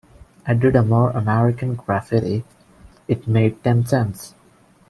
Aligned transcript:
I 0.47 0.55
did 0.55 0.75
a 0.75 0.81
"More 0.81 1.11
American 1.11 1.75
Graffiti"; 1.75 2.43
it 3.07 3.27
made 3.27 3.63
ten 3.63 3.85
cents. 3.85 4.33